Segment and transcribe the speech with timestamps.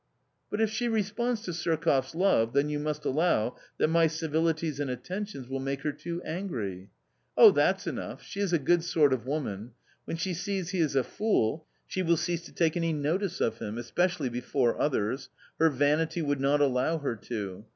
[0.49, 4.89] "But if she responds to SurkofFs love, then you must allow that my civilities and
[4.89, 6.89] attentions will make her too angry.""
[7.37, 8.23] Oh, that's enough!
[8.23, 9.73] She is a good sort of woman;
[10.05, 13.59] when she sees he is a fool, she will cease to take any notice of
[13.59, 15.29] him, especially before others:
[15.59, 17.65] her vanity would not allow her to.